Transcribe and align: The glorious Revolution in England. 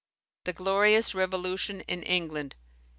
The 0.45 0.53
glorious 0.53 1.13
Revolution 1.13 1.81
in 1.81 2.01
England. 2.01 2.55